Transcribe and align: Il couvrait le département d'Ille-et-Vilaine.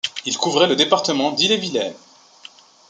Il 0.25 0.35
couvrait 0.35 0.65
le 0.67 0.75
département 0.75 1.31
d'Ille-et-Vilaine. 1.31 1.93